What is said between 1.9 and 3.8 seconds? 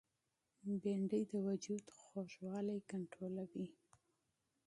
خوږوالی کنټرولوي